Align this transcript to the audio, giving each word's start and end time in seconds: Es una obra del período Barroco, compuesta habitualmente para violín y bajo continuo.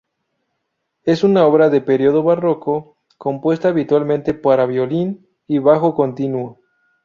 Es 1.03 1.23
una 1.23 1.45
obra 1.45 1.69
del 1.69 1.83
período 1.83 2.23
Barroco, 2.23 2.97
compuesta 3.19 3.67
habitualmente 3.69 4.33
para 4.33 4.65
violín 4.65 5.29
y 5.45 5.59
bajo 5.59 5.93
continuo. 5.93 6.59